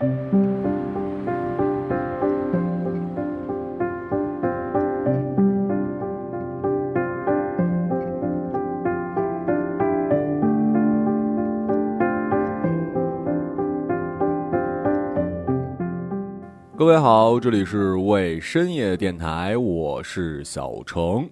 [0.00, 0.06] 各
[16.86, 21.28] 位好，这里是为深夜电台，我是小程。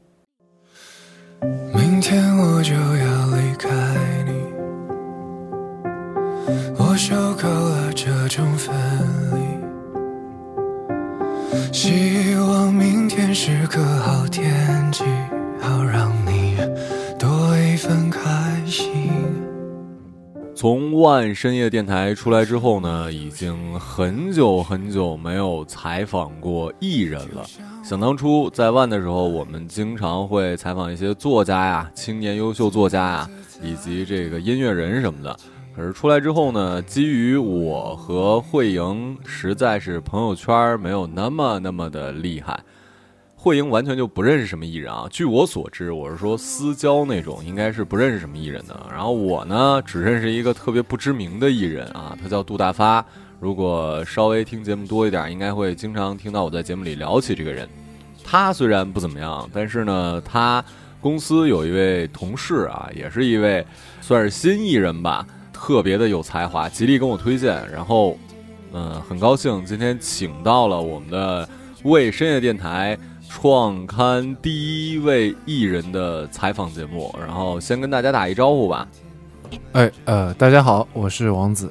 [1.73, 2.75] 明天我就
[21.09, 27.47] 万深夜电台出来之后呢，已经很久很久没有采访过艺人了。
[27.83, 33.31] 想当初在万的时候，我们经常会采访一些作家呀、青年优秀作家呀，
[33.63, 35.35] 以及这个音乐人什么的。
[35.75, 42.61] 可是出来之后呢，基于我和慧莹实在是朋友圈没有那么那么的厉害。
[43.41, 45.07] 慧莹完全就不认识什么艺人啊！
[45.09, 48.77] 据我所知，我是说私交那种，应该是不认识什么艺人的。
[48.91, 53.03] 然后我呢，只认识一个特别不知名的艺人啊，他叫杜大发。
[53.39, 57.69] 如果稍微听节目多一点，应该会经常听到我在节目里聊起这个人。
[58.25, 60.63] 他虽然不怎么样，但是呢，他
[61.01, 63.65] 公司有一位同事啊，也是一位
[64.01, 67.55] 算是新艺人吧，特别的有才华，极力跟我推荐。
[67.71, 68.19] 然后，
[68.73, 71.49] 嗯，很高兴今天请到了我们的
[71.85, 72.99] 为深夜电台。
[73.29, 78.89] 创刊第一位艺人的采访节目，然后先跟大家打一招呼吧。
[79.73, 81.71] 哎，呃，大家好，我是王子。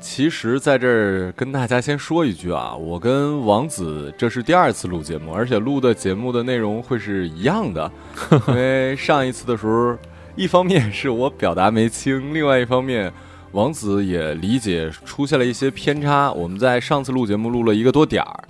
[0.00, 7.90] 其实，在这儿跟大家先说一句啊，我跟王子这是第二次录节目，而且录的节目的内容会是一样的，
[8.48, 9.96] 因为上一次的时候。
[10.36, 13.10] 一方面是我表达没清，另外一方面，
[13.52, 16.30] 王子也理解出现了一些偏差。
[16.30, 18.44] 我们在上次录节目录了一个多点儿，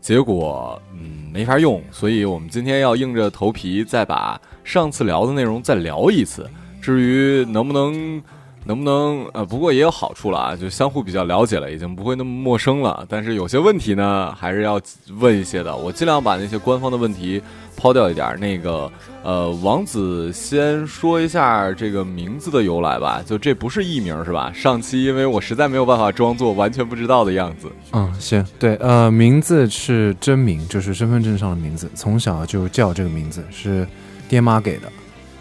[0.00, 6.48] 结果嗯没法用，所以我们今天要硬着头皮再把上次聊的内容再聊一次。
[6.80, 8.22] 至于能不能
[8.64, 13.06] 能不能呃，不过也有好处了啊，就相互比较了解了，已经不会那么陌生了。
[13.08, 14.80] 但是有些问题呢，还是要
[15.18, 15.76] 问一些的。
[15.76, 17.42] 我尽量把那些官方的问题
[17.76, 18.38] 抛掉一点。
[18.38, 18.90] 那个。
[19.24, 23.22] 呃，王子先说一下这个名字的由来吧。
[23.24, 24.52] 就这不是艺名是吧？
[24.54, 27.72] 上期因为我实在没有办法装作完全不知道的样子。
[27.92, 33.88] 嗯，行，对，呃，名字是真名，就是身份证上的名字，从小就叫这个名字，是
[34.28, 34.92] 爹妈给的。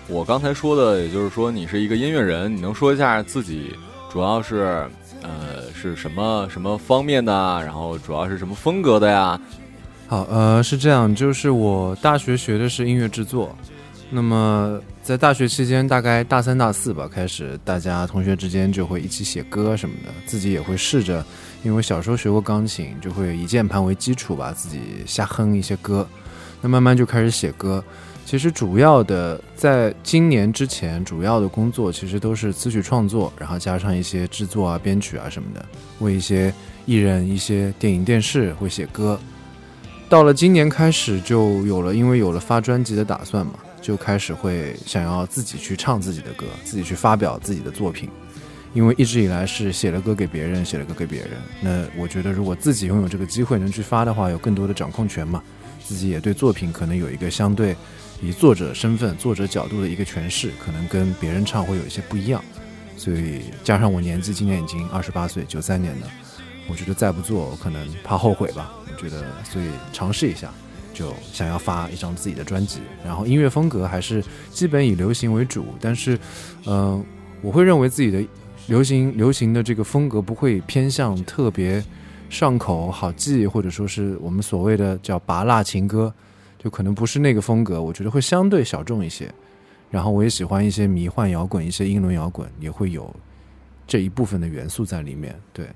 [0.08, 3.74] 我刚才说的，也就是说你是一个音乐人，你能说一下自己
[4.12, 4.86] 主要是
[5.22, 7.34] 呃是什么什么方面的，
[7.64, 9.40] 然后主要是什么风格的呀？
[10.08, 13.56] 好，呃，是这样，就是我大学学的是音乐制作。
[14.09, 21.25] 那么在大学期间，大概大三、大四吧，开始大家同学之间就会一起写歌什么的，自己也会试着，
[21.64, 26.08] 因为小时候学过钢琴，就会以键盘为基础吧，自己瞎哼一些歌。
[26.62, 27.84] 那慢慢就开始写歌。
[28.25, 35.66] 其实主要的在今年之前，主要的工作其实都是词曲创作，然后加上一些制作啊、编曲啊什么的，
[36.00, 36.53] 为一些
[36.85, 39.19] 艺人、一些电影、电视会写歌。
[40.09, 43.53] 到了今年开始，就有了，因为有了发专辑的打算嘛。
[43.84, 48.09] 就开始会想要自己去唱自己的歌，自己去发表自己的作品，
[48.73, 51.31] 因为一直以来是写了歌给别人，写了歌给别人。
[51.59, 55.44] 那我觉得，如果自己拥有这个机会能去发的话，有更多的掌控权嘛，
[55.84, 57.75] 自己也对作品可能有一个相对
[58.23, 62.44] 以作者身份、作者角度的一个诠释，可能跟别人唱会有一些不一样。
[62.95, 66.07] 所以加上我年纪今年已经二十八岁，九三年的，
[66.69, 68.72] 我觉得再不做，我可能怕后悔吧。
[68.89, 70.50] 我觉得，所以尝试一下。
[70.94, 76.19] 就想要发一张自己的专辑，然后音乐风格还是基本以流行为主，但是，
[76.67, 77.03] 嗯，
[77.41, 78.23] 我会认为自己的
[78.67, 81.84] 流行流行的这个风格不会偏向特别
[82.29, 86.13] 上口好记，或者说是我们所谓的叫拔辣情歌，
[86.63, 89.29] 就可能不是那个风格，我觉得会相对小众一些。
[89.91, 93.14] 然后我也喜欢一些迷幻摇滚，一些英伦摇滚也会有
[93.85, 95.67] 这一部分的元素在里面，对。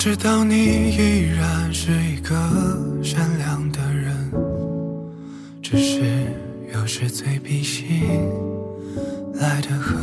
[0.00, 2.34] 知道你依然是一个
[3.04, 4.32] 善良的人，
[5.62, 6.00] 只是
[6.72, 8.08] 有时嘴比心
[9.34, 10.00] 来得狠。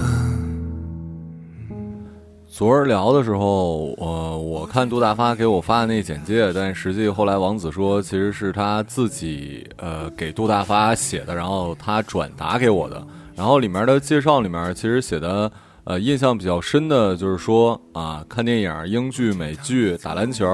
[2.47, 13.03] 昨儿聊的时候，呃，我看杜大发给我发的那简介，但实际后来王子说，其实是他自己呃给杜大发写的，然后他转达给我的。
[13.35, 15.51] 然后里面的介绍里面其实写的
[15.87, 20.45] 呃印象比较深的就是说啊，看电影、英剧、美剧、打篮球，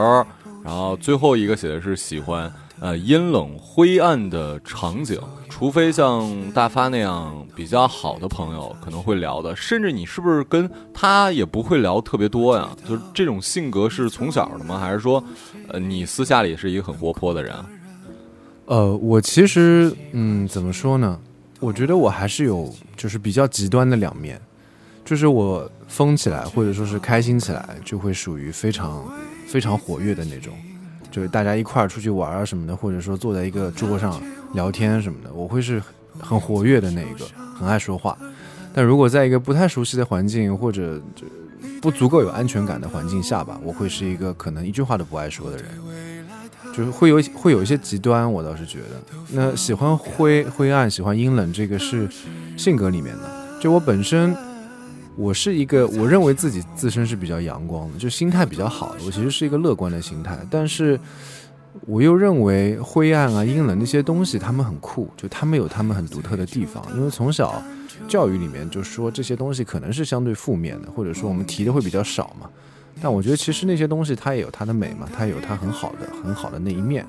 [0.63, 2.51] 然后最后一个写的是喜欢。
[2.80, 12.69] 呃，阴冷灰暗的场景，除非像大发那样比较好的朋友可能会聊的，甚至你是不是跟他也不会聊特别多呀？
[12.86, 14.77] 就是这种性格是从小的吗？
[14.77, 15.24] 还是说，
[15.69, 17.56] 呃，你私下里是一个很活泼的人？
[18.65, 21.18] 呃，我其实，嗯，怎么说呢？
[21.62, 24.41] 我觉得我还是有，就是比较极端的两面，
[25.05, 29.03] 就是我疯起来或者说是开心起来，就会属于非常
[29.47, 30.53] 非常活跃的那种。
[31.11, 34.19] 就是大家一块儿出去玩啊什么的，或者说坐在一个桌上
[34.53, 35.79] 聊天什么的，我会是
[36.19, 38.17] 很活跃的那一个，很爱说话。
[38.73, 41.27] 但如果在一个不太熟悉的环境或者就
[41.79, 45.65] 不足够有安全感的环境下吧，我会是一个可能一句话都不爱说的人，
[46.75, 48.31] 就是会有会有一些极端。
[48.31, 52.09] 我倒是觉得，那喜欢灰灰暗，喜欢阴冷，这个是
[52.57, 53.59] 性格里面的。
[53.59, 54.35] 就我本身。
[55.15, 59.04] 我是一个，我认为自己自身是比较阳光的，就心态比较好的。
[59.06, 61.00] 我其实是一个乐观的心态，但是
[61.86, 66.83] 我又认为灰暗啊、阴冷那些东西，他们很酷，就他们有他们很独特的地方。
[66.95, 67.62] 因为从小
[68.07, 72.50] 教育里面就说这些东西可能是相对负面的，或者说我们提的会比较少嘛。
[73.01, 77.06] 但我觉得其实那些东西它也有它的美嘛，它有它很好的、很好的那一面。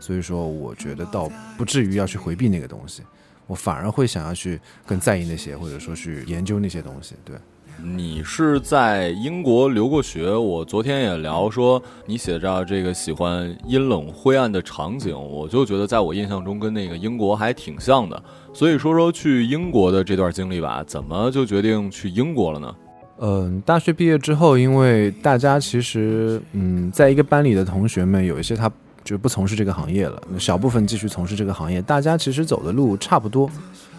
[0.00, 3.02] 所以说，我觉得倒不至于要去回避那个东西。
[3.50, 7.16] 我反而会想要去更在意那些，或者说去研究那些东西。
[7.24, 7.34] 对，
[7.82, 18.22] 你是在英国留过学，我昨天也聊说你写着这个喜欢阴冷灰暗的场景，我就觉得在我印象中跟那个英国还挺像的。
[18.54, 22.76] 所以说说去英国的这段经历吧，怎么就决定去英国了呢？
[23.18, 28.70] 嗯，大学毕业之后，因为大家其实嗯，在一个班里的同学们有一些他。
[29.10, 31.82] 就不从事这个行业了，小部分继续从事这个行业。
[31.82, 33.50] 大家其实走的路差不多，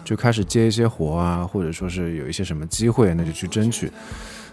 [0.06, 3.92] 就开始接一些活啊，或者说是有一些什么机会，那就去争取。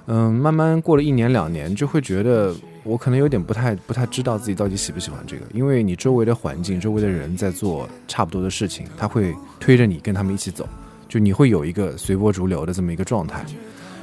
[0.07, 2.53] 嗯，慢慢过了一年两年，就会觉得
[2.83, 10.67] 我可能有点不太不太知道自己到底喜不喜欢这个，因为你周围的环境、周围的人在做差不多的事情，他会推着你跟他们一起走，
[11.07, 13.45] 就你会有一个随波逐流的这么一个状态。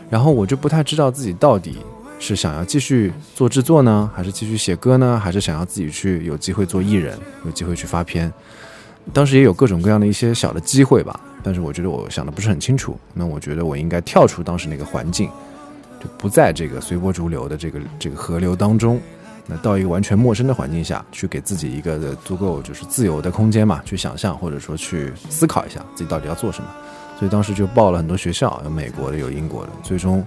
[0.09, 1.76] 然后我就不太知道自己到底。
[2.18, 8.32] 是想要继续做制作呢，还是继续写歌呢，还是想要自己去有机会做艺人，有机会去发片？
[9.12, 12.98] 当时也有各种各样的一些小的机会吧，但是我觉得我想的不是很清楚。
[13.14, 15.28] 那我觉得我应该跳出当时那个环境，
[16.00, 19.00] 就不在这个随波逐流的这个这个河流当中，
[19.46, 26.68] 那到一个完全陌生的环境下去，给自己一个足够就是自由的空间嘛，去想象或者说去思考一下自己到底要做什么。
[27.18, 30.26] 所以当时就报了很多学校，有美国的，有英国的，最终。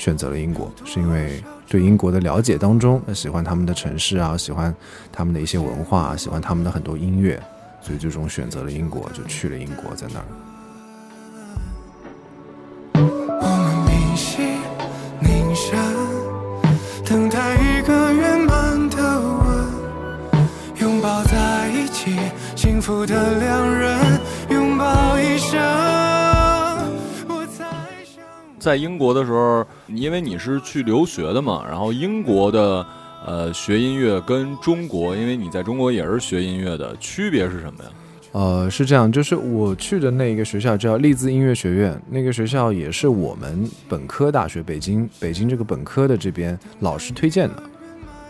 [0.00, 4.74] 选择了英国，是因为对英国的了解当中，喜欢他们的城市啊，喜欢
[5.12, 7.38] 他们的一些文化，喜欢他们的很多音乐，
[7.82, 10.24] 所以最终选择了英国，就去了英国，在那儿。
[12.94, 14.58] 我们铭心
[15.20, 15.78] 凝神，
[17.04, 19.66] 等待一个圆满的吻，
[20.80, 22.16] 拥抱在一起，
[22.56, 24.18] 幸福的两人，
[24.48, 25.89] 拥抱一生。
[28.60, 32.86] 在英国的时候，因为你是去留学的嘛，然后英国的
[33.26, 37.90] 呃学音乐跟中国，因为你在中国也是学音乐的，区别是什么呀？
[38.32, 47.62] 呃，是这样，就是我去的那个学校叫利兹音乐学院，那个学校也是我们本科大学北京北京这个本科的这边老师推荐的，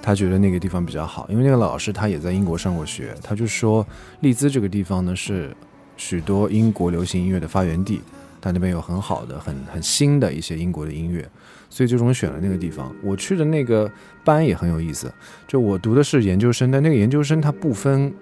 [0.01, 3.85] 他觉得那个地方比较好，因为那个老师他也在英国上过学，他就说
[4.21, 5.55] 利兹这个地方呢是
[5.97, 8.01] 许多英国流行音乐的发源地。
[8.41, 11.29] 他那边有很好的、很很新的一些英国的音乐，
[11.69, 12.95] 所以最终选了那个地方。
[13.03, 13.91] 我去的那个
[14.25, 15.13] 班也很有意思，
[15.47, 18.13] 就我读的是研究生，但那个研究生它不分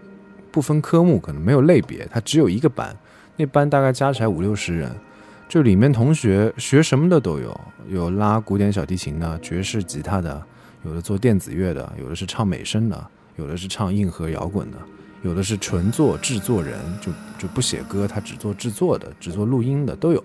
[0.50, 2.96] 不分科目，可能没有类别，它只有一个班。
[3.36, 4.90] 那班大概加起来五六十人，
[5.48, 10.42] 就里面同学学什么的都有，有拉古典小提琴的、爵士吉他的，
[10.84, 13.06] 有的做电子乐的，有的是唱美声的，
[13.36, 14.78] 有的是唱硬核摇滚的。
[15.22, 20.22] 有的是纯做制作人，就就不写歌，他只做制作的，只做录音的都有。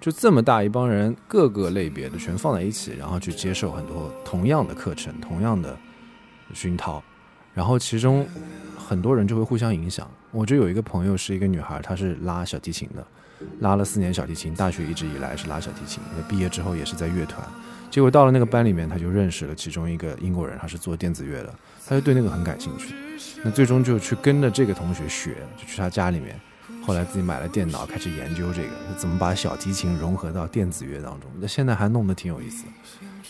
[0.00, 5.76] 就这么大一帮人，各个类别的全放在一起，然后去接受很多同样的课程，同样的
[6.52, 7.02] 熏陶。
[7.54, 8.26] 然后其中
[8.76, 10.10] 很多人就会互相影响。
[10.30, 13.06] 我就有一个朋友是一个女孩，她是拉小提琴的，
[13.60, 16.02] 拉了四年小提琴，大学一直以来是拉小提琴。
[16.28, 17.46] 毕业之后也是在乐团，
[17.90, 21.54] 结果到了那个班里面，他就认识了其中一个英国人，他是做电子乐的，
[21.86, 22.94] 他就对那个很感兴趣。
[23.44, 26.40] 那最终就去跟着这个同学学，就去他家里面，
[26.84, 31.30] 后来自己买了电脑，开始研究这个怎么把小提琴融合到电子乐当中。
[31.38, 32.64] 那现在还弄得挺有意思。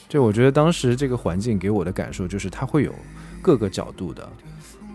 [0.09, 2.95] 就我觉得当时这个环境给我的感受就是，它会有
[3.41, 4.29] 各个角度的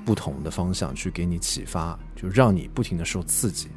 [0.06, 3.67] 不同的方向去给你启发，就让你不停的受刺激。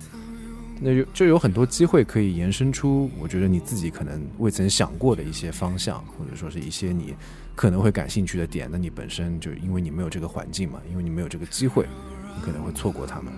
[0.82, 7.14] 那就就有很多机会可以延伸出，我觉得你自己可能未曾想过的一些方向，或者说是一些你
[7.54, 8.66] 可能会感兴趣的点。
[8.72, 11.86] 那你本身就因为你没有这个环境嘛，因为你没有这个机会，
[12.34, 13.30] 你可能会错过他们。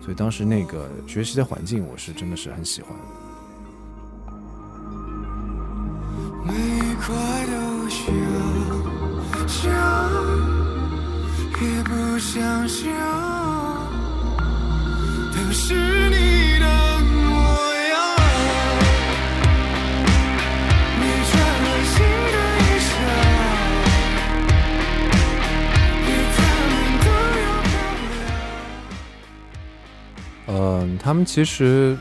[0.00, 2.92] 所以当时那个学习的环境，我是真的是很喜欢。
[6.46, 7.14] 每一块
[7.46, 8.06] 都想
[9.48, 9.72] 想，
[11.60, 12.86] 也不想想，
[15.32, 16.85] 都是你的
[30.58, 31.94] 嗯，他们其实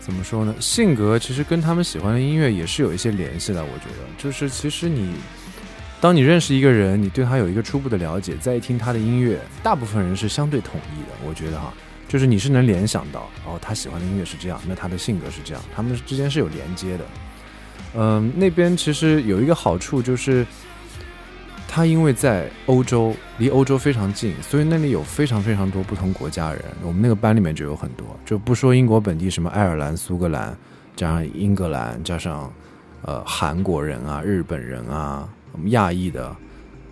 [0.00, 0.54] 怎么说呢？
[0.60, 3.64] 性格其实跟他们喜欢的音乐也是有一些联系的。
[3.64, 5.14] 我觉得，就是其实你，
[5.98, 11.16] 当你认识一个人，你对他有一个初步的了解，再一听他的音乐，大部分人是相对统一的。
[11.26, 11.72] 我觉得哈，
[12.06, 17.04] 就是你是能联想到，哦，他喜欢的音乐是这样，那他的性格是这样，他们之间是有连接的。
[17.94, 20.46] 嗯，那边其实有一个好处就是。
[21.76, 26.62] 他因为在欧洲，离欧洲非常近，所以那里有非常非常多不同国家人。
[26.82, 30.56] 我们那个班里面就有很多，就不说英国本地，什么爱尔兰、苏格兰，
[30.96, 32.50] 加上英格兰，加上
[33.02, 36.34] 呃韩国人啊、日本人啊，我们亚裔的、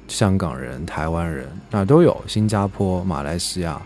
[0.07, 2.23] 香港人、台湾人，那都有。
[2.27, 3.81] 新加坡、马来西亚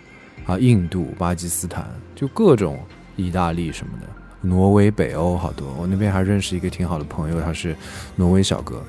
[0.47, 1.87] 啊、印度、巴基斯坦，
[2.17, 2.77] 就各种
[3.15, 4.07] 意大利什么的，
[4.41, 5.73] 挪威、北欧好多。
[5.79, 7.77] 我那边还认识一个挺好的朋友，他是
[8.17, 8.83] 挪威小哥。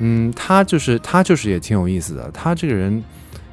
[0.00, 2.30] 嗯，他就是他就是也挺有意思的。
[2.32, 3.04] 他这个人，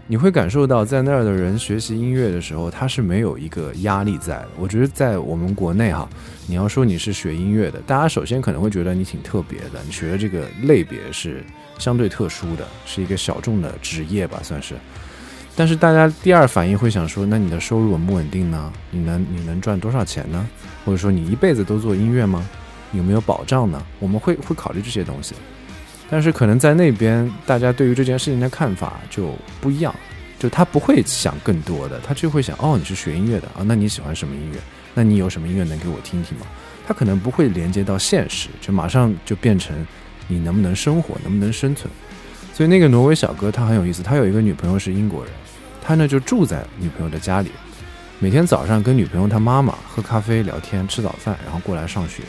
[0.08, 4.48] 你会感受到在那儿的人学习音乐的时候，他是没有一个压力在的。
[4.58, 6.08] 我觉得在我们国内哈，
[6.48, 11.44] 你要说你是学音乐的，大家首先可能会觉得你挺特别的，你学的这个类别是
[11.78, 14.74] 相对特殊的，是一个小众的职业吧，算是。
[15.54, 18.72] 但是大家第二反应会想说，那你的收入稳不稳定呢？
[18.90, 20.48] 你能你能赚多少钱呢？
[20.86, 22.48] 或者说你一辈子都做音乐吗？
[22.94, 23.84] 有没有保障呢？
[24.00, 25.36] 我们会会考虑这些东西。
[26.10, 29.94] 但是可能在那边，大家对于这件事情的看法就不一样，
[30.40, 34.60] 就他不会想更多的，他就会想，哦，你是学音乐的啊，那你喜欢什么音乐？
[34.94, 36.46] 那你有什么音乐能给我听听吗？
[36.88, 39.86] 他可能不会连接到现实，就马上就变成
[40.28, 41.92] 你能不能生活，能不能生存。
[42.54, 45.34] 所以那个挪威小哥他很有意思，他有一个女朋友是英国人，
[45.84, 47.52] 他呢就住在女朋友的家里，
[48.20, 52.24] 每天早上跟女朋友她妈妈喝咖啡聊天吃早饭，然后过来上学。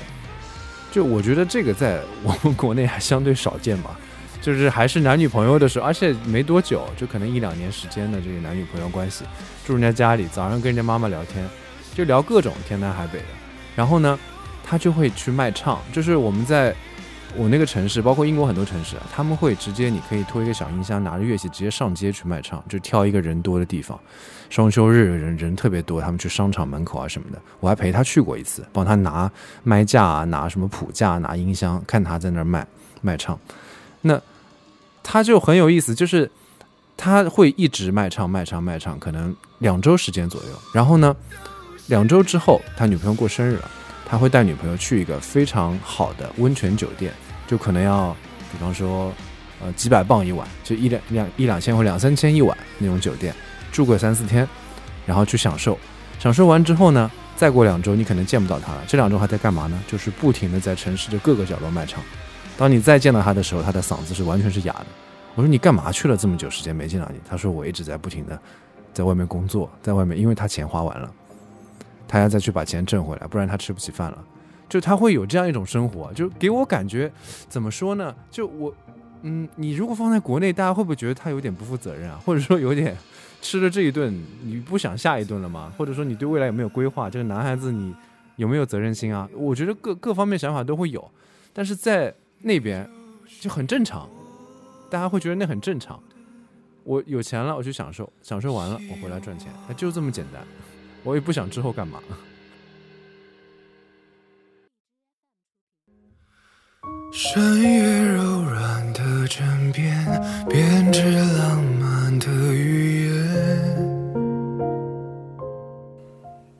[0.91, 3.99] 就我觉得这个在我们国内还相对少见吧，
[4.41, 9.25] 就是还是男女朋友的时候，而且没多久，就可能一两年时间的这个男女朋友关系，
[9.67, 11.49] 住人家家里，早上跟人家妈妈聊天，
[11.95, 13.25] 就聊各种天南海北的。
[13.77, 14.19] 然后呢，
[14.65, 16.75] 他就会去卖唱，就是我们在
[17.37, 24.01] 我那个城市，包括英国很多城市，他们会直接你可以拖一个小音箱，拿着乐器直接上街去卖唱，就挑一个人多的地方。
[24.51, 29.31] 双休日人人特别多，他们去商场门口啊什么的，我还陪他去过一次，帮他拿
[29.63, 32.67] 麦架啊，拿什么谱架，拿音箱，看他在那儿卖
[33.03, 33.39] 卖唱。
[34.01, 34.21] 那
[35.03, 36.31] 他就很有意思，就是
[36.97, 40.49] 他会一直卖唱卖唱卖唱，可能两周时间左右。
[40.73, 41.15] 然后呢，
[41.89, 43.71] 两周之后他女朋友过生日了，
[44.07, 47.13] 他会带女朋友去一个非常好的温泉酒店，
[47.47, 48.17] 就可能要
[48.51, 49.13] 比方说
[49.61, 53.35] 呃几百磅一晚，就一两两一两千或两三千一晚那种酒店。
[53.73, 54.49] 住个三四天，
[55.07, 55.79] 然后去享受，
[56.19, 58.83] 享受完之后呢，再过两周你可能见不到他了。
[58.87, 59.81] 这两周还在干嘛呢？
[59.87, 62.03] 就是不停的在城市的各个角落卖唱。
[62.57, 64.87] 当你再见到他的时候，他的嗓子是完全是哑的。
[65.35, 67.21] 我说你干嘛去了这么久时间没见到你？
[67.29, 68.37] 他说我一直在不停的
[68.93, 71.09] 在外面工作，在外面，因为他钱花完了，
[72.09, 74.19] 他要再去把钱挣回来，不然他吃不起饭了。
[74.69, 77.11] 就他会有这样一种生活，就给我感觉
[77.49, 78.13] 怎么说呢？
[78.31, 78.75] 就我，
[79.23, 82.21] 嗯，你如果放在国内，大家会不会觉得他有点不负责任啊？
[82.25, 82.97] 或者说有点？
[83.41, 85.73] 吃了这一顿，你不想下一顿了吗？
[85.79, 87.09] 或者说你对未来有没有规划？
[87.09, 87.95] 这个男孩子你
[88.37, 89.29] 有没有责任心啊？
[89.35, 91.11] 我觉得各各方面想法都会有，
[91.53, 92.89] 但是在那边
[93.41, 94.09] 就很正常，
[94.91, 96.01] 大家会觉得那很正常。
[96.85, 100.43] 我有钱了，我去享受，享受完了我回来赚钱，就这么简单。
[101.05, 102.01] 我也不想之后干嘛。
[107.11, 110.05] 深夜柔软的枕边，
[110.49, 111.01] 编织
[111.39, 113.28] 浪漫的语言。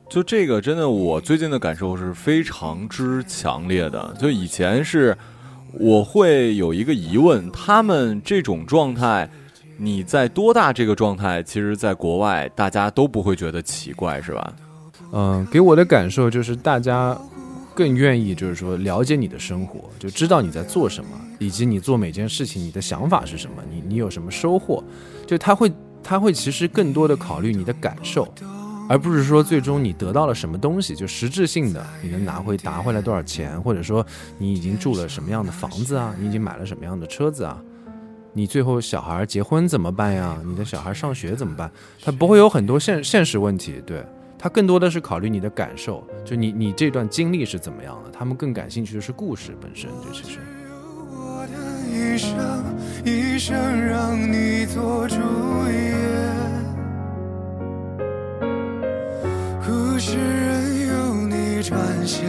[0.09, 4.15] 就这个真的，我最近的感受是非常之强烈的。
[4.19, 5.15] 就以前是，
[5.73, 9.29] 我会有一个疑问：他们这种状态，
[9.77, 11.43] 你在多大这个状态？
[11.43, 14.53] 其实，在国外大家都不会觉得奇怪，是吧？
[15.11, 17.17] 嗯，给我的感受就是大家。
[17.75, 24.83] 更愿意就是说了解你的生活，就知道你在做什么，以及你做每件事情你的想法是什么，你你有什么收获，
[25.25, 25.71] 就他会
[26.03, 28.27] 他会其实更多的考虑你的感受，
[28.89, 34.03] 而不是说最终你得到了什么东西，就实质性的你能拿回拿回来多少钱，或者说
[34.39, 37.61] 你已经住了什么样的房子啊，你已经买了什么样的车子啊。
[38.33, 40.35] 你最后小孩结婚怎么办呀？
[40.43, 41.69] 你的小孩上学怎么办？
[42.01, 44.03] 他不会有很多现现实问题，对
[44.39, 48.09] 他更多的是考虑你的感受，就你你这段经历是怎么样的？
[48.11, 50.39] 他们更感兴趣的是故事本身，就其实。
[51.91, 52.37] 一生，
[53.05, 53.55] 一生
[53.85, 55.15] 让你做主
[59.99, 60.01] 演。
[60.01, 61.75] 故事任由你撰
[62.05, 62.23] 写，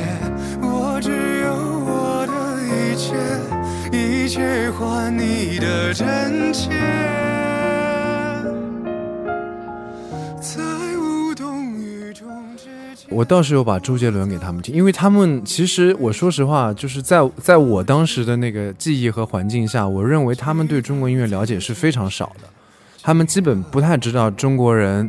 [0.60, 2.32] 我只有我的
[2.66, 3.14] 一切。
[3.92, 6.70] 一切换你的真切，
[10.40, 10.60] 在
[10.98, 12.64] 无动于衷之
[12.96, 13.06] 间。
[13.08, 22.48] 我倒是有把周杰伦给他们听，因为他们其实我说实话，就是在在我当时的那个记忆和环境下，我认为他们对中国音乐了解是非常少的，
[23.02, 25.08] 他们基本不太知道中国人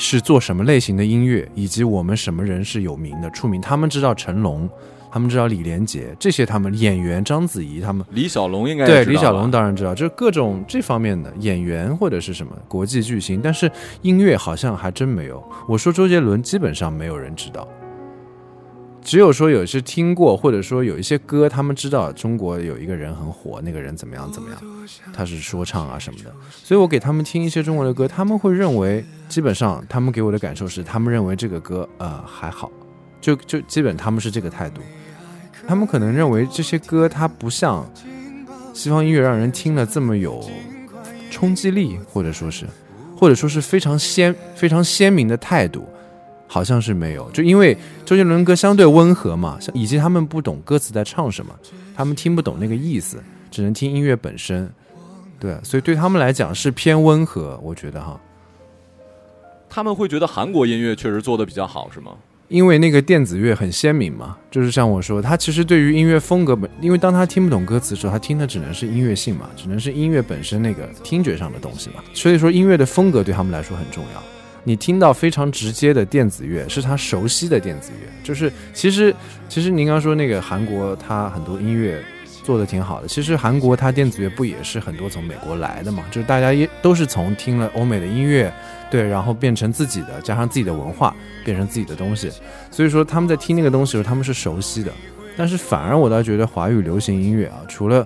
[0.00, 3.60] 是做什么类型的音乐，以及我们什么人是有名的出名。
[3.60, 4.68] 他们知道成龙。
[5.12, 13.68] 他们知道李连杰这些，他们演员章子怡他们，李小龙应该对李小龙当然知道，就是各种这方面的演员或者是什么国际巨星，但是
[14.02, 15.42] 音乐好像还真没有。
[15.66, 17.66] 我说周杰伦基本上没有人知道，
[19.02, 24.60] 只有说有些听过，或者说有一些歌他们知道中国有一个人很火，那个人怎么样怎么样，
[25.12, 26.32] 他是说唱啊什么的。
[26.62, 32.70] 所以我给他们听一些中国的歌，他们会认为基本上他们给我的感受是，他们认为这个歌呃还好，
[33.20, 34.80] 就就基本他们是这个态度。
[35.66, 37.88] 他们可能认为这些歌它不像
[38.72, 40.44] 西方音乐让人听了这么有
[41.30, 42.66] 冲击力，或者说是，
[43.16, 45.86] 或者说是非常鲜非常鲜明的态度，
[46.52, 47.30] 好像是没有。
[47.30, 51.54] 就因为周杰伦歌相对温和嘛，以及他们不懂歌词在唱什么，
[51.94, 54.68] 他们听不懂那个意思，只能听音乐本身。
[55.38, 58.20] 对，所以对他们来讲是偏温和，我觉得哈。
[59.70, 62.12] 他们会觉得韩国音乐确实做的比较好，是吗？
[62.48, 72.02] 因为那个电子乐很鲜明嘛，就是像我说，他其实对于音乐风格本，因为当他听不懂歌词的时候，他听的只能是音乐性嘛，只能是音乐本身那个听觉上的东西嘛。
[72.12, 74.39] 所以说，音乐的风格对他们来说很重要。
[74.64, 79.14] 你听到非常直接的电子乐，是他熟悉的电子乐，就是其实
[79.48, 82.02] 其实您刚说那个韩国，他很多音乐
[82.42, 83.08] 做的挺好的。
[83.08, 86.04] 其实韩国它电子乐不也是很多从美国来的嘛？
[86.10, 88.52] 就是大家也都是从听了欧美的音乐。
[88.90, 92.28] 对，然后变成自己的，加上自己的文化，变成自己的东西。
[92.72, 94.92] 所以说他们在听那个东西的时候，他们是熟悉的。
[95.36, 98.04] 但是反而我倒觉得华语流行音乐啊，除了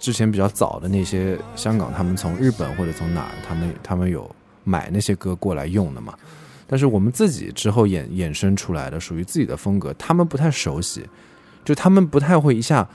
[0.00, 4.28] 之前比较早的那些香港，他们从日本或者从哪儿，他们他们有
[4.70, 6.14] 买那些歌过来用的嘛。
[6.66, 11.04] 但是我们自己之后衍衍生出来的属于自己的风格，他们不太熟悉，
[11.64, 12.88] 就他们不太会一下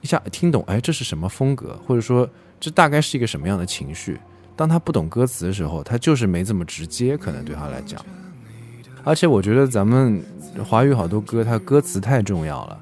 [0.00, 4.18] 一下听懂，哎，这是什么风格，或者说这大概是一个什么样的情绪。
[4.56, 8.04] 当他不懂歌词的时候，他就是没这么直接，可能对他来讲。
[9.04, 10.22] 而且我觉得咱们
[10.64, 12.81] 华语好多歌，它歌词太重要了。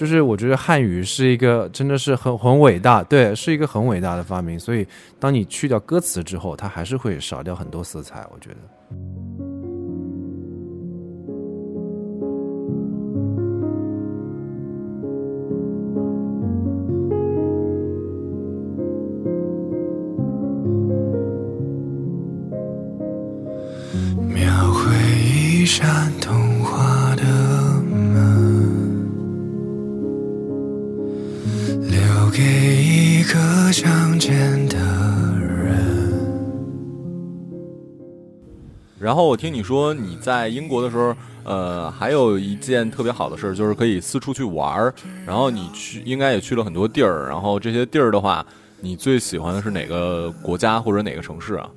[0.00, 4.58] 就是我觉得汉语是一个真的是很很伟大，对，是一个很伟大的发明。
[4.58, 4.86] 所以
[5.18, 8.26] 当你去掉歌词之后，它还是会少掉很多色彩。
[8.32, 8.56] 我觉得。
[39.20, 44.94] 后我听你说你在英国的时候，呃，还有一件特别好的事儿，就是可以四处去玩儿。
[45.26, 47.28] 然后你去应该也去了很多地儿。
[47.28, 48.44] 然后这些地儿的话，
[48.80, 51.68] 你最喜欢的是哪个国家或者哪个城市啊？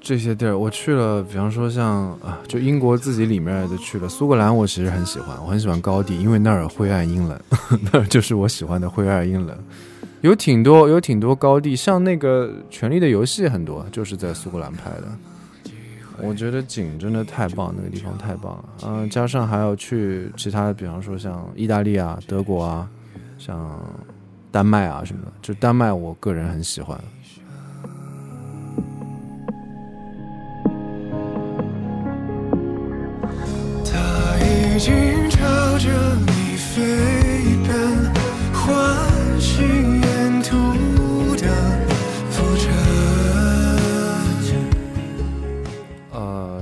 [0.00, 4.08] 这些地儿我去了，比方说像啊，就英国自己里面的去了。
[4.08, 7.36] 苏格兰我其实很喜欢，我很喜欢高地，因为那儿灰暗阴冷，
[7.92, 9.58] 那就是我喜欢的灰暗阴冷。
[10.20, 15.08] 有挺多有挺多高地，像那个《权力的游戏》很多就是在苏格兰拍的。
[16.22, 18.64] 我觉得景真的太棒，那个地方太棒了。
[18.86, 22.88] 嗯，加上还要去其他的，比方说像意大利啊、德国啊、
[23.38, 23.80] 像
[24.50, 25.32] 丹麦啊什么的。
[25.42, 26.98] 就丹麦，我个人很喜欢。
[34.76, 34.94] 已经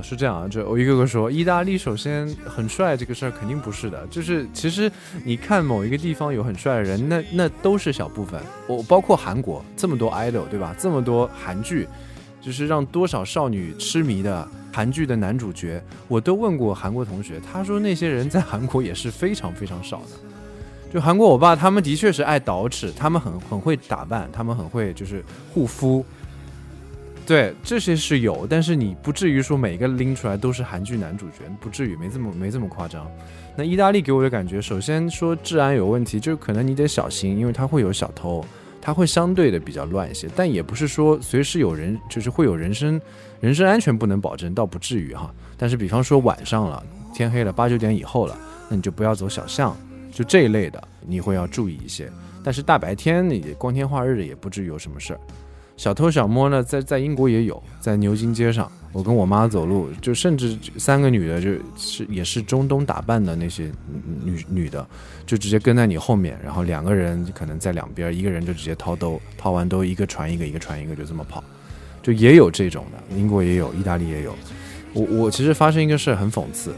[0.07, 4.91] 是这样啊，就我一个个说，意大利首先很帅这个事儿肯定不是的，就是其实
[5.23, 8.39] 你看某一个地方有很帅的人，那那都是小部分。
[8.67, 10.75] 我包括韩国这么多 idol 对吧？
[10.77, 11.87] 这么多韩剧，
[12.39, 20.93] 就是让多少少女痴迷的韩剧的男主角，我都问过韩国同学，他说那些人在韩国也是非常非常少的。
[20.93, 26.05] 就韩国欧巴，他们的确是爱捯饬，他们很很会打扮，他们很会就是护肤。
[27.25, 33.09] 对，这些是有，但是你不至于说每一个拎出来都是韩剧男主角，不至于，没这么没这么夸张。
[33.55, 38.45] 那意大利给我的感觉，首先说治安有问题，就可能你得小心，因为它会有小偷，
[38.79, 43.01] 它会相对的比较乱一些，但也不是说随时有人，就是会有人身
[43.39, 45.33] 人身安全不能保证，倒不至于哈。
[45.57, 48.37] 但是比方说晚上了，天黑了，八九点以后了，
[48.69, 49.75] 那你就不要走小巷，
[50.11, 52.07] 就这一类的，你会要注意一些。
[52.43, 55.19] 但是大白天你光天化日的也不至于有什么事儿。
[55.77, 63.69] 小偷小摸呢，在在英国也有，在牛津街上，我跟我妈走路，就甚至三个女的，就是也是中东打扮的那些
[64.23, 64.87] 女女的，
[65.25, 71.43] 就直接跟在你后面，然后两个人可能在两边，一个人就直接掏兜，掏完兜一个传一个，一个传一个，就这么跑，
[72.01, 74.33] 就也有这种的，英国也有，意大利也有。
[74.93, 76.73] 我我其实发生一个事很讽刺。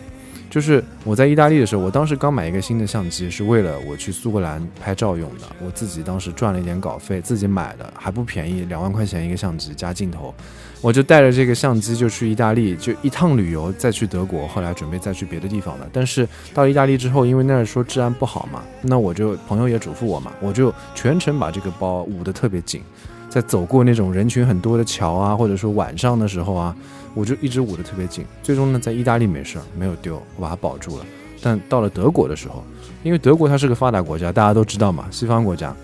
[0.50, 5.46] 就是我在意大利的时候，我当时刚买一个新的相机，是为了我去苏格兰拍照用的。
[5.64, 10.34] 我自己当时赚了一点稿费，自己买的还不便宜，两万块钱一个相机加镜头，
[10.82, 15.88] 我就带着这个相机就去意大利，就一趟旅游，再去德国，后来准备再去别的地方了。
[15.92, 22.82] 但是到意大利之后，因为那儿说治安不好嘛，那我就朋友也嘱咐我嘛，我就全程把这个包捂得特别紧，
[23.30, 26.76] 在走过那种人群很多的桥啊，或者说晚上的时候啊。
[27.18, 31.06] 我就一直捂得特别紧，最终呢，在意大利没事儿，没有丢，我把它保住了。
[31.42, 32.64] 但到了德国的时候，
[33.02, 35.76] 因为德国它是个发达国家，大家都知道嘛，西方国家，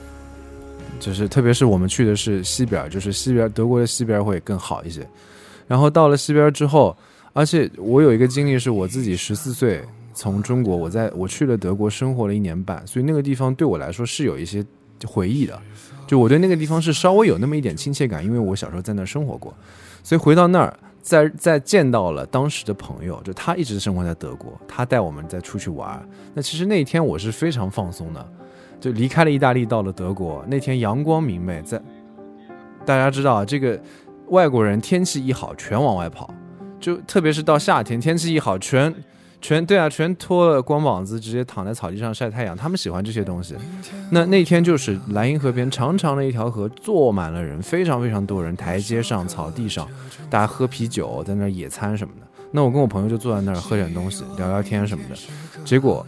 [0.99, 5.07] 就是特别是我们去的是西边儿，就是西边德国的西边会更好一些。
[5.67, 6.95] 然后到了西边之后，
[7.33, 14.63] 而且我有一个经历是我自己十四岁从中国，我在我去了德国生活了一年半，所以那个地方对我来说是有一些
[15.07, 15.59] 回忆的，
[16.05, 19.51] 就我对那个地方是稍微有那么一点亲切感，因为我小时候在那儿生活过，
[20.03, 20.77] 所以回到那儿。
[21.03, 26.01] 在在见到了当时的朋友，就他一直生活在德国，他带我们再出去玩。
[26.33, 28.25] 那其实那一天我是非常放松的，
[28.79, 30.43] 就离开了意大利，到了德国。
[30.47, 31.79] 那天阳光明媚，在
[32.85, 33.77] 大家知道啊，这个
[34.29, 36.33] 外国人天气一好全往外跑，
[36.79, 38.95] 就特别是到夏天天气一好全。
[39.43, 42.55] 全对啊，全脱了光膀子，直接躺在草地上晒太阳。
[42.55, 43.57] 他们喜欢这些东西。
[44.09, 48.55] 那那天就是莱茵河边长长的一条河，坐满了人，非常非常多人。
[48.55, 49.85] 台阶上、草地上，
[50.29, 52.27] 大家喝啤酒，在那野餐什么的。
[52.51, 55.15] 那我跟我朋友就坐在那儿喝点东西，聊聊天什么的。
[55.65, 56.05] 结果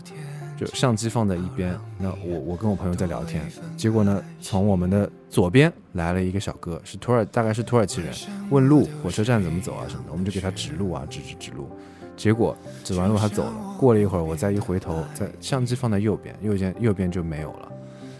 [0.57, 3.43] 就相机放在一边，那我我跟我朋友在聊天。
[3.75, 8.13] 结果呢，从我们的左边来了一个小哥，是土耳，大概是土耳其人，
[8.49, 11.69] 问路，火车站怎么走啊什么的，我们就给他指路啊，指指指路。
[12.15, 17.71] 结果指完路他走了，过了一会儿我再一回头，在相机放在右边，右边右边就没有了，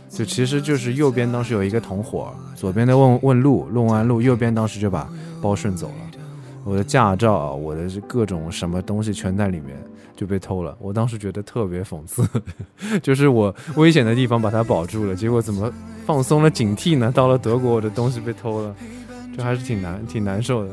[0.10, 5.10] 就其实就是右边当时有一个同伙，左边的问问路，问完路右边当时就把
[5.42, 6.20] 包顺走了，
[6.64, 9.78] 我的驾照，我的各种什么东西全在里面
[10.16, 12.28] 就被偷了，我当时觉得特别讽刺，
[13.02, 15.72] 就是我危险的地方把它保住了，结果怎么
[16.06, 17.12] 放松了警惕呢？
[17.12, 18.76] 到了德国我的东西被偷了，
[19.38, 20.72] 就还是挺难挺难受的。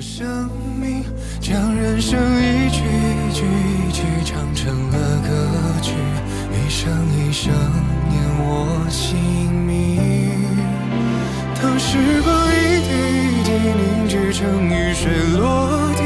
[0.00, 0.48] 生
[0.80, 1.04] 命
[1.40, 5.28] 将人生一句一句一句唱成了歌
[5.82, 5.92] 曲，
[6.52, 7.52] 一声一声
[8.08, 9.16] 念我姓
[9.66, 9.98] 名。
[11.60, 12.88] 当时光一滴
[13.26, 16.00] 一滴凝聚成雨水落地，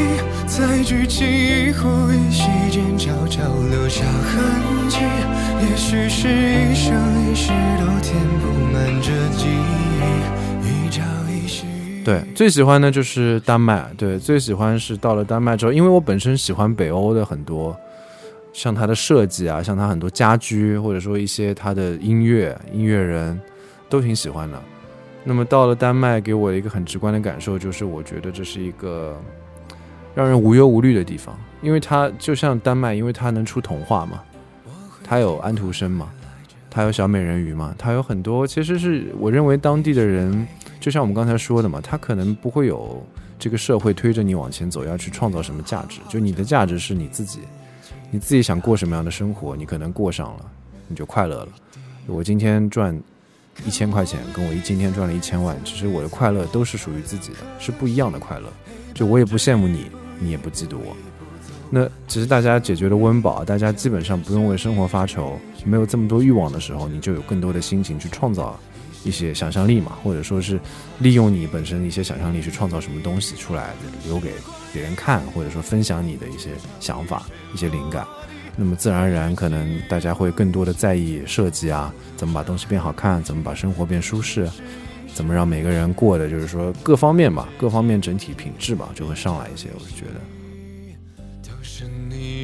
[0.46, 4.96] 在剧情一呼一吸间悄悄留下痕迹。
[5.60, 6.94] 也许是一生
[7.30, 10.00] 一世都填不满这记忆，
[12.04, 13.88] 对，最喜欢的就是丹麦。
[13.96, 17.76] 对，最喜欢是到了丹麦之后，因为我本身喜欢北欧的很多，
[18.52, 23.40] 像它的设计啊，像它很多家居，或者说一些它的音乐、音乐人，
[23.88, 24.60] 都挺喜欢的。
[25.22, 29.16] 那么到了丹麦，给我一个很直观的感受就是，我觉得这是一个
[30.12, 34.20] 让人无忧无虑的地方，因为它就像丹麦，因为它能出童话嘛，
[35.04, 36.10] 它有安徒生嘛，
[36.68, 40.44] 它有小美人鱼嘛，它有很多，其实是我认为当地的人。
[40.82, 43.00] 就像我们刚才说的嘛，他可能不会有
[43.38, 46.00] 这个社会推着你往前走，要去创造什么价值。
[46.08, 47.38] 就你的价值是你自己，
[48.10, 50.44] 你自己想过什么样的生活，你可能过上了，
[50.88, 51.48] 你就快乐了。
[52.08, 53.00] 我今天赚
[53.64, 58.52] 一千块钱，跟我一今天赚了一千万，其实我的快乐都是属于自己的，是不一样的快乐。
[58.92, 59.86] 就我也不羡慕你，
[60.18, 60.96] 你也不嫉妒我。
[61.70, 68.58] 那其实大家解决了温饱，大家基本上不用为生活发愁，没有这么多欲望的时候，你就有更多的心情去创造。
[69.04, 70.58] 一些想象力嘛，或者说是
[70.98, 73.70] 利用你本身的一些想象力去创造什么东西出来，
[74.04, 74.32] 留给
[74.72, 78.06] 别人看，或者说分享你的一些想法、一些灵感。
[78.54, 84.46] 那么自然而然，可能大家会更多的在意设计啊，怎么把东西变好看，怎么把生活变舒适，
[85.14, 89.68] 怎么让每个人过的，就是说各方面吧，各方面整体品质吧，就会上来一些。
[89.74, 90.20] 我是觉得，
[91.42, 92.41] 都是你。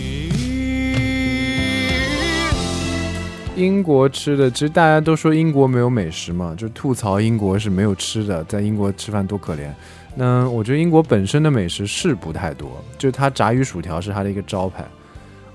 [3.58, 9.68] 英国吃的，其实大家都说英国没有美食嘛，就吐槽英国是没有吃的，在英国吃饭多可怜。
[10.14, 14.84] 那我觉得英国本身的美食是不太多，就它炸鱼薯条是它的一个招牌。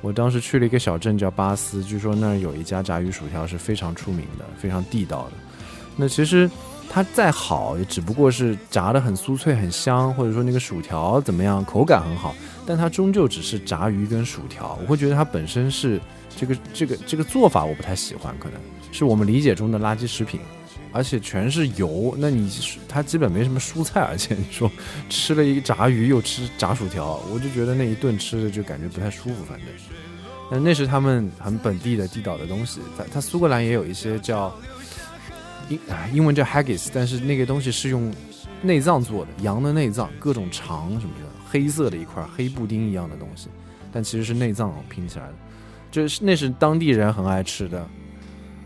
[0.01, 5.31] 我当时去了一个小镇叫巴斯，据说那儿有一家炸鱼薯条是非常出名的，非常地道的。
[5.95, 6.49] 那其实
[6.89, 12.35] 它再好，也只不过是炸的很酥脆、很香，或者说那个薯条怎么样，口感很好，
[12.65, 14.77] 但它终究只是炸鱼跟薯条。
[14.81, 16.01] 我会觉得它本身是
[16.35, 18.59] 这个这个这个做法我不太喜欢，可能
[18.91, 20.39] 是我们理解中的垃圾食品，
[20.91, 22.15] 而且全是油。
[22.17, 22.51] 那你
[22.87, 24.71] 它基本没什么蔬菜，而且你说
[25.09, 29.67] 吃了一个炸鱼又吃炸薯条，我就觉得那一顿吃的就感觉不太舒服，反正。
[30.51, 32.81] 那那是他们很本地的地道的东西。
[32.97, 34.53] 在它苏格兰也有一些叫
[35.69, 38.13] 英啊英文叫 haggis，但是那个东西是用
[38.61, 43.47] 内脏做的，羊的内脏，各种肠什么的，黑色的一块黑布丁一样的东西，
[43.91, 45.33] 但其实是内脏拼起来的。
[45.93, 47.87] 就是那是当地人很爱吃的。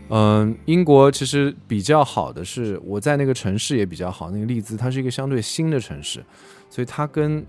[0.08, 6.24] 嗯，英国其实比较好的是，我在那个城市也比较好，那个利兹它是一个相对新的城市，
[6.70, 7.44] 所以它跟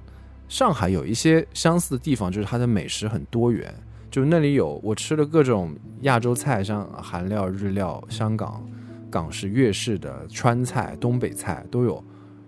[0.49, 3.73] 上海有一些相似的地方，就是它的美食很多元。
[4.11, 8.61] 就那里有我吃了各种亚洲菜，像韩料、日料、香港、
[9.09, 12.03] 港式、粤式的川菜、东北菜都有，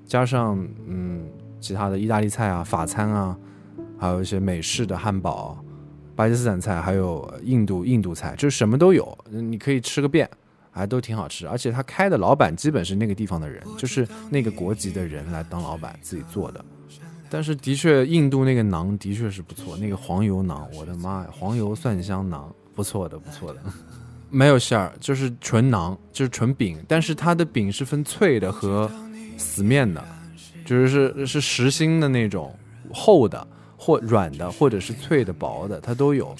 [0.06, 1.24] 加上嗯
[1.62, 3.38] 其他的意大利菜啊、法餐啊，
[3.98, 5.64] 还有一些美式的汉堡、
[6.22, 10.30] 巴基斯坦菜，还有印度印度菜，就是什么都有，你可以吃个遍，
[10.70, 11.48] 还都挺好吃。
[11.48, 16.64] 而且他开的老板基本是那个地方的人，就是那个国籍的人来当老板自己做的。
[17.28, 22.44] 但是的确，印度那个馕的确是不错，那个黄油馕，我的妈呀，黄油蒜香馕，
[22.76, 23.60] 不错的，不错的，
[24.30, 26.78] 没有馅儿，就是纯馕，就是纯饼。
[26.88, 28.88] 但是它的饼是分脆的和
[29.38, 30.06] 死面的，
[30.66, 32.56] 就是是是实心的那种
[32.94, 33.48] 厚的
[33.84, 36.36] 或软的，或者是脆的薄的，它都有。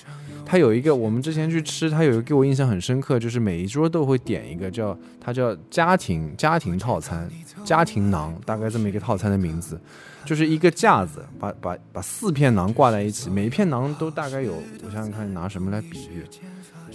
[0.46, 7.28] 它有一个，我们之前去吃，它有一个给我印象很深刻，就是每一桌都会点一个叫它叫家庭家庭套餐，
[7.64, 9.80] 家庭馕，大概这么一个套餐的名字。
[10.24, 14.54] 就是一个架子，把把把四片馕挂在一起，每一片馕都大概有，
[14.86, 16.24] 我想想看拿什么来比喻，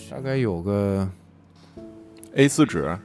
[0.08, 1.08] 大概有个
[2.34, 2.96] A 四纸，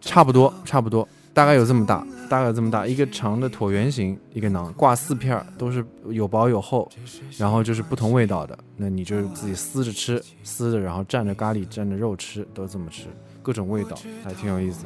[0.00, 6.90] 差不多差不多，大概有这么大，大概有这么大，一个长的椭圆形一个馕，挂四片都是有薄有厚，
[7.38, 13.04] 然后就是不同味道的，那你就自己撕着吃，撕着然后蘸着咖喱蘸着肉吃，都这么吃，
[13.42, 14.84] 各种味道还挺有意思。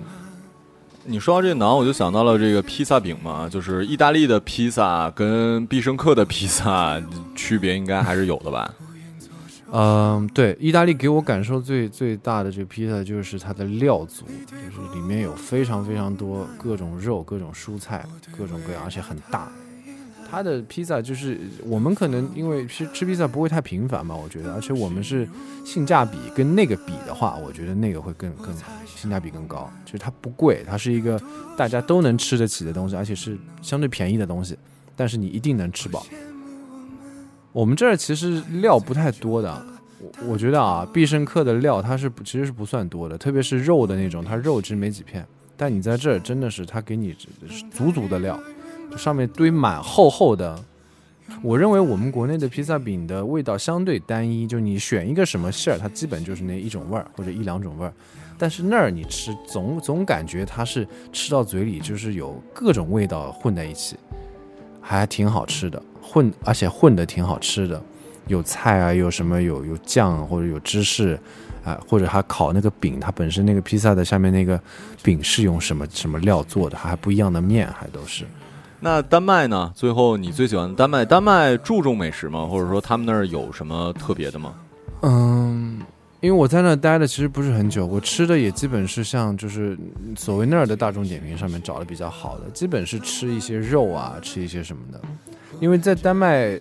[1.06, 7.02] 你说到这个馕，我就想到了这个披萨饼嘛，就是意大利的披萨跟必胜客的披萨
[7.34, 8.74] 区别应该还是有的吧？
[9.76, 18.06] 嗯，对，意大利给我感受最最大的这个披萨就是它的料足，就是里面有非常非常多各种肉、各种蔬菜、
[18.38, 19.50] 各种各样，而且很大。
[20.30, 25.28] 它的披萨就是我们可能因为吃吃披萨不会太频繁嘛，我觉得，而且我们是
[25.64, 28.54] 性价比跟那个比的话，我觉得那个会更更
[28.86, 29.68] 性价比更高。
[29.84, 31.20] 就是它不贵，它是一个
[31.56, 34.56] 大家都能吃得起的东西，而且是相对便宜的东西，
[34.94, 36.06] 但是你一定能吃饱。
[37.54, 39.64] 我们这儿其实料不太多的，
[40.00, 45.24] 我我觉得啊，必胜客的料它是其实是不算多的，特别是肉的那种，它肉其实没几片，
[45.56, 47.16] 但你在这儿真的是它给你
[47.70, 48.36] 足足的料。
[48.96, 50.58] 上面堆满厚厚的，
[51.42, 57.92] 我认为我们国内的披萨饼的味道相对单一，就你选一个什么馅儿，它基本就是那一种味儿或者一两种味儿。
[58.36, 63.96] 但是那儿你吃总总感觉它是吃到嘴里就是有各种味道混在一起，
[64.80, 67.82] 还挺好吃的，混而且混的挺好吃的，
[68.26, 71.18] 有菜啊，有什么有有酱或者有芝士
[71.64, 74.60] 啊，或者还烤那个饼，它本身那个披萨的下面那个
[75.02, 78.24] 饼是用什么什么料做的，还不一样的面还都是。
[78.80, 79.72] 那丹麦呢？
[79.74, 81.06] 最后你最喜欢丹麦？
[81.06, 82.46] 丹麦注重美食吗？
[82.46, 84.54] 或者说他们那儿有什么特别的吗？
[85.00, 85.80] 嗯，
[86.24, 89.76] 因为我在那待的其实不是很久，我吃的也基本是像就是
[90.16, 94.98] 所谓那儿的大众点评上面找的比较好的，基本是吃一些肉啊，吃一些什么的。
[95.60, 96.58] 因为在丹麦，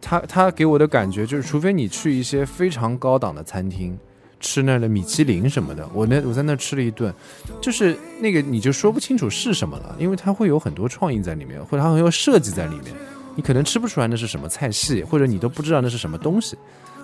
[0.00, 3.94] 他他给我的感觉就是，除非你去一些非常高档的餐厅。
[4.38, 7.12] 吃那儿的米其林什么的，我那我在那吃了一顿，
[7.60, 12.94] 就是那个你就说不清楚是什么了，因为它会有很多创意在里面，或者它很有设计在里面，
[13.34, 16.56] 你可能吃不出来那是什么菜系，或者你都不知道那是什么东西。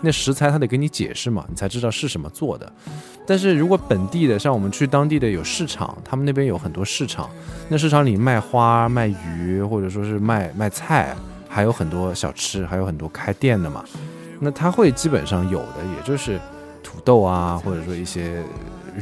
[0.02, 2.70] 那食材他得给你解释嘛，你才知道是什么做的。
[3.24, 7.30] 但是如果本地的，像我们去当地的有市场，他们那边有很多市场，
[7.68, 11.14] 那市场里卖花、卖鱼，或者说是卖卖菜，
[11.48, 13.84] 还有很多小吃，还有很多开店的嘛。
[14.40, 16.40] 那他会基本上有的，也就是
[16.82, 18.42] 土豆啊，或者说一些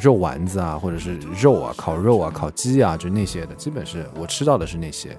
[0.01, 5.17] 肉丸子啊，或者是肉啊，烤肉啊，烤鸡啊，就那些的，基本是我吃到的是那些。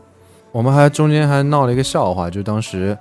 [0.52, 2.98] 我们还中间还闹了一个笑话，就当时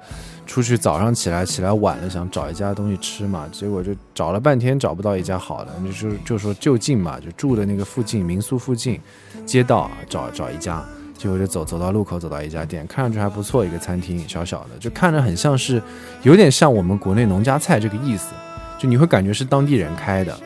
[0.47, 9.01] 出去早上起来起来晚了，想找一家东西吃嘛，结果就找了半天找不到一家好的，就是就说就近嘛，就住的那个附近民宿附近
[9.45, 10.85] 街道找找一家，
[11.19, 15.83] 结果就走走到路口走到一家店，看上去还不错，一个餐厅小小的，就看着很像是
[16.23, 18.33] 有点像我们国内农家菜这个意思，
[18.79, 20.37] 就你会感觉是当地人开的，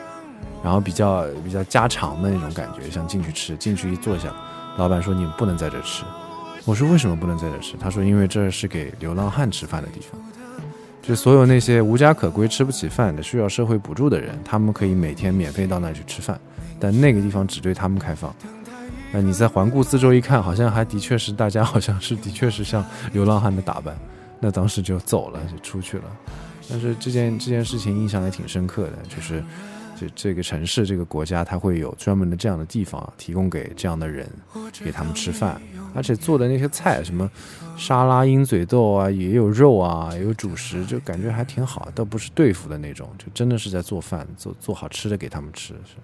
[0.63, 4.33] 然后比较比较家常的那种感觉，想进去吃，进去一坐下，
[4.77, 6.03] 老板说你们不能在这吃。
[6.65, 7.75] 我说为什么不能在这吃？
[7.79, 10.19] 他说因为这是给流浪汉吃饭的地方，
[11.03, 16.39] 就所有那些无家可归、吃不起饭的、需要社会补助的人，他们可以每天免费到那去吃饭，
[16.79, 18.35] 但那个地方只对他们开放。
[19.11, 23.95] 那你在环顾四周一看，好像还的确是大家 好像是的确是像流浪汉的打扮，
[24.39, 26.05] 那当时就走了，就出去了。
[26.67, 29.43] 但是这件这件事情印象也挺深刻的，就是。
[29.95, 34.29] 这这个城市、这个国家，它会有专门的这样的地方，提供给这样的人，
[34.83, 35.61] 给他们吃饭，
[35.93, 37.29] 而且做的那些菜，什么
[37.77, 45.73] 沙拉、鹰嘴豆啊，也有肉啊，有主食，就感觉还挺好，倒不是对付的那种，就真的是在做饭，做做好吃的给他们吃。
[45.85, 45.95] 是。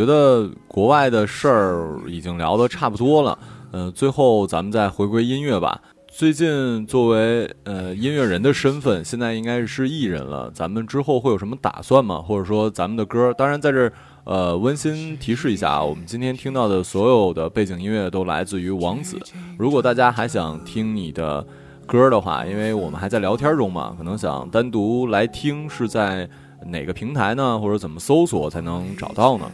[0.00, 3.38] 觉得国外的事儿已经聊得差不多了，
[3.70, 5.78] 呃，最后咱们再回归音乐吧。
[6.08, 10.50] 最近作为呃音乐人的身份，现在应该是艺人了。
[10.54, 12.16] 咱们之后会有什么打算吗？
[12.16, 13.30] 或者说咱们的歌？
[13.34, 13.92] 当然，在这儿
[14.24, 19.20] 呃温馨提示一下啊，我们今天听到的所有的背景音乐都来自于王子。
[19.58, 21.46] 如果大家还想听你的
[21.86, 26.26] 歌的话，因为我们还在聊天中嘛，可能想单独来听，是在
[26.64, 27.60] 哪个平台呢？
[27.60, 29.44] 或者怎么搜索才能找到呢？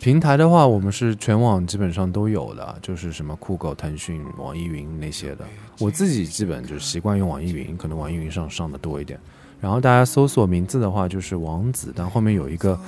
[0.00, 5.44] 平台的话，我们是全网基本上都有的，就是什么酷狗、腾讯、网易云那些的。
[5.78, 9.20] 我自己基本就是习惯用网易云，可能网易云上上的多一点。
[9.60, 12.80] 然后大家搜索名字的话，就是王子，但后面有一个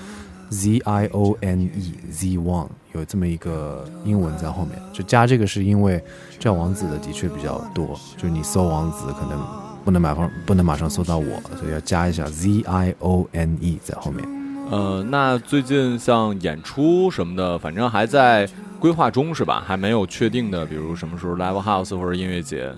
[0.49, 4.73] Z I O N E Z One，有这么一个英文在后面。
[4.91, 6.03] 就加这个是因为
[6.39, 9.39] 叫王子的的确比较多，就你搜王子可能
[9.85, 14.42] 不能马上不能马上搜到我，所以要加一下 Z I O N E 在后面。
[14.71, 18.49] 呃，那最近像演出什么的，反正还在
[18.79, 19.63] 规划中是吧？
[19.67, 22.73] 还没有确定的，比如什么时候 live house 或者音乐节？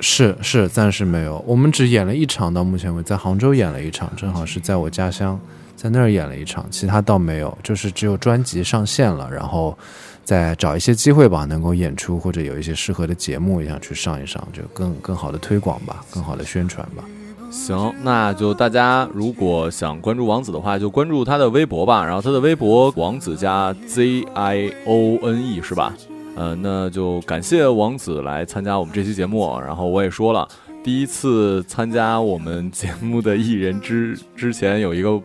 [0.00, 1.44] 是是，暂时没有。
[1.46, 5.38] 我们只演了一场，到目前为止，在杭州演了一场，正好是在我家乡，
[5.76, 9.76] 在那儿演了一场，其他倒没有，就是只有专辑上线了，然后
[10.24, 17.04] 再找一些机会吧，能够演出或者有一些适合的节目，也想去上一上，就更更好的推广吧，更好的宣传吧。
[17.50, 22.04] 行，那就大家如果想关注王子的话，就关注他的微博吧。
[22.04, 25.94] 然后他的微博王子加 Z I O N E 是吧？
[26.36, 29.58] 呃，那就感谢王子来参加我们这期节目。
[29.60, 30.46] 然后我也说了，
[30.84, 35.20] 第一次参加我们节目的艺人之之前有一个。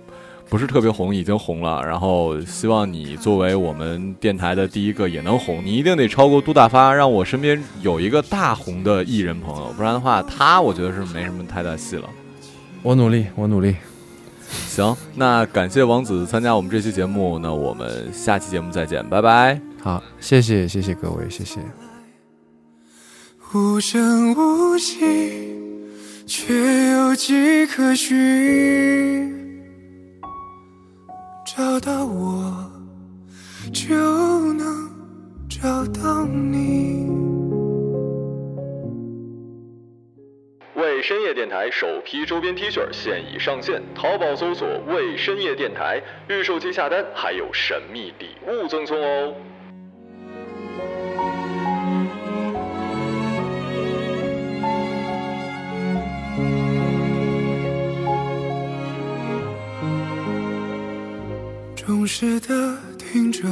[0.53, 1.83] 不是特别红，已经红了。
[1.83, 12.07] 然后希望你作为我们电台的第一个也能红，你一定得超过杜大发，让我身边有一个大红的艺人朋友，不然的话，他我觉得是没什么太大戏了。
[12.83, 13.75] 我努力，我努力。
[14.47, 19.59] 行，那感谢王子参加我们这期节目，那我们下期节目再见，拜拜。
[19.81, 21.59] 好，谢谢，谢谢各位，谢谢。
[23.55, 24.99] 无声无息，
[26.27, 29.42] 却有迹可循。
[31.55, 32.67] 找到我，
[33.71, 33.93] 就
[34.53, 34.89] 能
[35.47, 37.07] 找到你。
[40.73, 49.35] 为深夜电台首批周边 T 恤现已上线，淘宝搜索“为深夜电台”，预售期下单还有神秘礼物赠送哦。
[62.03, 63.47] 忠实的听着，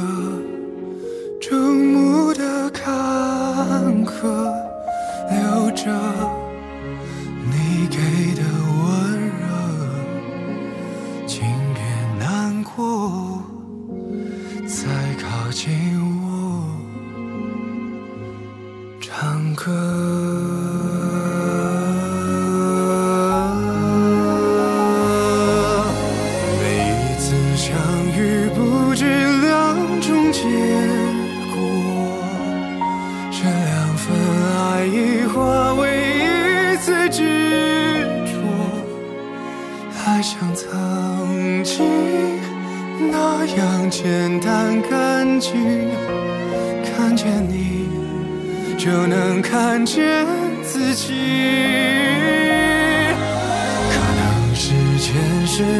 [1.40, 4.52] 注目的坎坷，
[5.30, 5.90] 留着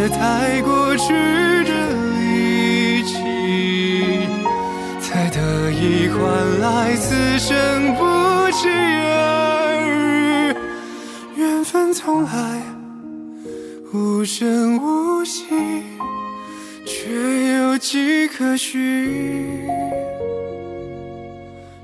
[0.08, 1.12] 太过曲
[1.64, 1.72] 折
[2.18, 3.14] 离奇，
[5.00, 8.04] 才得以换来此生不
[8.50, 10.54] 期而遇。
[11.40, 12.62] 缘分从来
[13.92, 15.44] 无声无息，
[16.84, 19.66] 却有迹可循。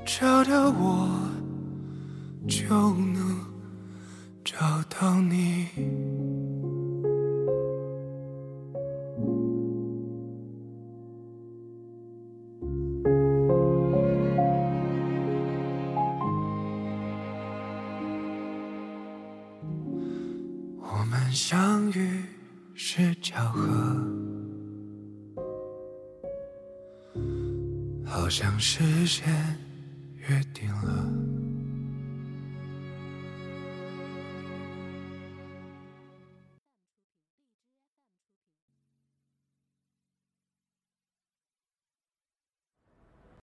[0.05, 1.08] 找到我，
[28.59, 29.68] 实现。